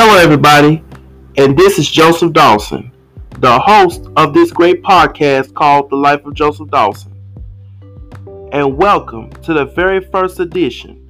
[0.00, 0.80] Hello, everybody,
[1.38, 2.92] and this is Joseph Dawson,
[3.40, 7.12] the host of this great podcast called The Life of Joseph Dawson.
[8.52, 11.04] And welcome to the very first edition.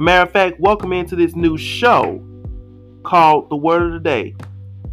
[0.00, 2.20] Matter of fact, welcome into this new show
[3.04, 4.34] called The Word of the Day.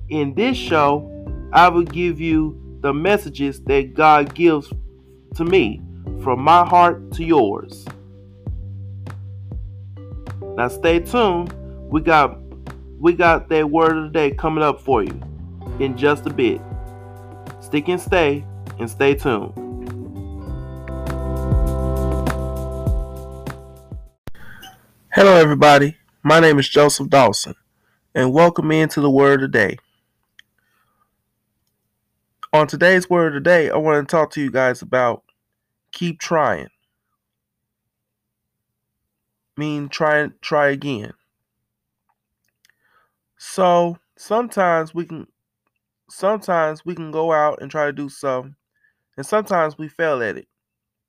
[0.10, 4.71] In this show, I will give you the messages that God gives
[5.34, 5.82] to me
[6.21, 7.88] from my heart to yours.
[10.55, 11.55] Now stay tuned.
[11.90, 12.43] We got
[13.00, 15.22] we got that word of the day coming up for you
[15.80, 16.62] in just a bit.
[17.60, 18.46] Stick and stay
[18.80, 19.54] and stay tuned.
[25.14, 25.98] Hello everybody.
[26.24, 27.56] My name is Joseph Dawson
[28.16, 29.78] and welcome into the word of the day.
[32.52, 35.24] On today's word of the day, I want to talk to you guys about
[35.91, 36.70] keep trying.
[39.58, 41.14] Mean try try again.
[43.46, 45.27] So sometimes we can
[46.10, 48.55] sometimes we can go out and try to do something,
[49.18, 50.48] and sometimes we fail at it.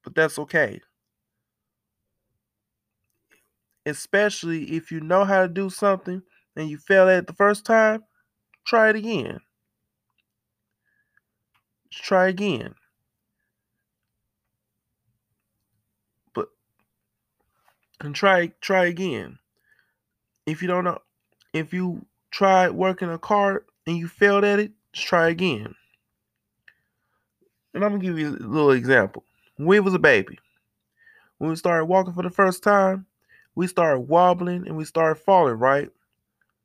[0.05, 0.81] But that's okay.
[3.87, 6.23] Especially if you know how to do something
[6.55, 8.05] and you fail at it the first time,
[8.67, 9.41] try it again.
[11.91, 12.75] Try again.
[16.35, 16.48] But
[18.01, 19.39] and try try again.
[20.47, 20.98] If you don't know,
[21.53, 25.73] if you tried working a car and you failed at it, just try again.
[27.73, 29.23] And I'm gonna give you a little example.
[29.57, 30.41] When we was a baby,
[31.39, 33.07] when we started walking for the first time,
[33.55, 35.89] we started wobbling and we started falling, right?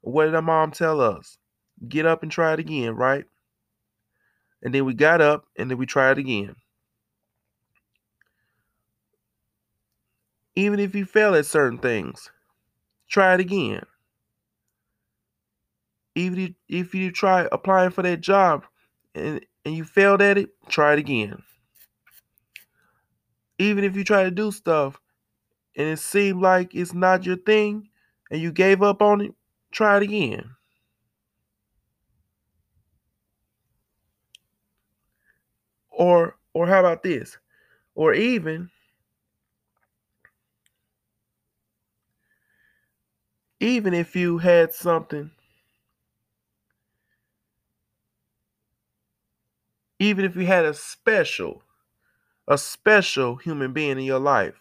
[0.02, 1.38] What did our mom tell us?
[1.88, 3.26] Get up and try it again, right?
[4.64, 6.56] And then we got up and then we tried again.
[10.56, 12.32] Even if you fail at certain things,
[13.08, 13.84] try it again.
[16.20, 18.66] Even if you try applying for that job
[19.16, 21.44] and, and you failed at it, try it again.
[23.60, 25.00] Even if you try to do stuff
[25.78, 27.90] and it seemed like it's not your thing
[28.32, 29.34] and you gave up on it,
[29.72, 30.56] try it again.
[35.92, 37.38] Or or how about this?
[37.96, 38.72] Or even
[43.62, 45.32] even if you had something,
[50.00, 51.62] even if you had a special,
[52.48, 54.60] a special human being in your life,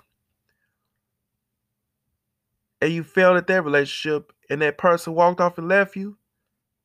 [2.81, 6.19] and you failed at that relationship, and that person walked off and left you,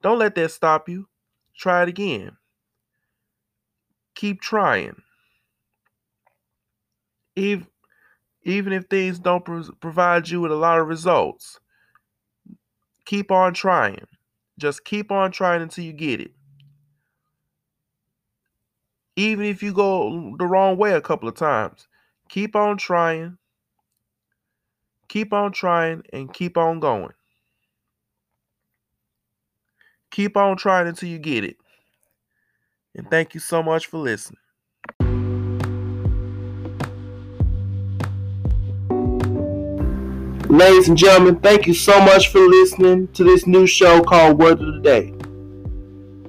[0.01, 1.07] don't let that stop you.
[1.57, 2.37] Try it again.
[4.15, 5.01] Keep trying.
[7.35, 7.67] Even,
[8.43, 9.45] even if things don't
[9.79, 11.59] provide you with a lot of results,
[13.05, 14.05] keep on trying.
[14.59, 16.31] Just keep on trying until you get it.
[19.15, 21.87] Even if you go the wrong way a couple of times,
[22.29, 23.37] keep on trying.
[25.07, 27.13] Keep on trying and keep on going.
[30.09, 31.57] Keep on trying until you get it.
[32.95, 34.39] And thank you so much for listening.
[40.49, 44.61] Ladies and gentlemen, thank you so much for listening to this new show called Word
[44.61, 45.13] of the Day.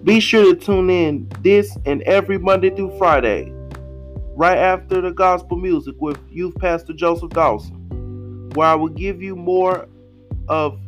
[0.05, 3.51] Be sure to tune in this and every Monday through Friday,
[4.37, 9.35] right after the gospel music with Youth Pastor Joseph Dawson, where I will give you
[9.35, 9.89] more
[10.49, 10.79] of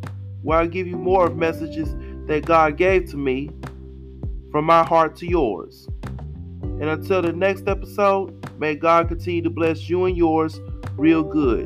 [0.42, 1.96] where I give you more of messages
[2.26, 3.48] that God gave to me
[4.52, 5.88] from my heart to yours.
[6.62, 10.60] And until the next episode, may God continue to bless you and yours
[10.98, 11.64] real good.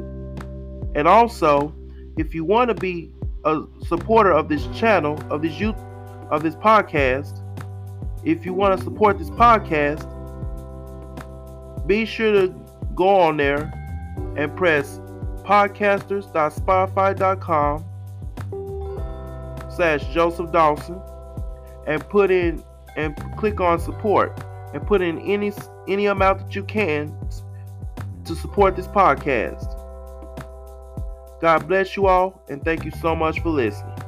[0.94, 1.75] And also,
[2.17, 3.12] if you want to be
[3.44, 5.75] a supporter of this channel, of this youth,
[6.30, 7.42] of this podcast,
[8.24, 10.06] if you want to support this podcast,
[11.86, 12.54] be sure to
[12.94, 13.72] go on there
[14.36, 15.00] and press
[15.43, 17.84] podcasters.spotify.com
[19.75, 21.00] slash Joseph Dawson
[21.87, 22.62] and put in
[22.96, 24.40] and click on support
[24.72, 25.52] and put in any
[25.88, 27.12] any amount that you can
[28.25, 29.76] to support this podcast.
[31.40, 34.00] God bless you all, and thank you so much for listening.